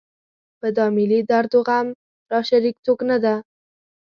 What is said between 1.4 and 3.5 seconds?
و غم راشریک څوک نه ده.